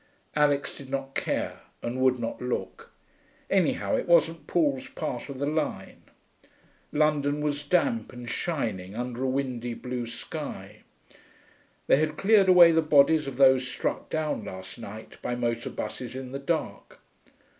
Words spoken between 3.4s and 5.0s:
Anyhow it wasn't Paul's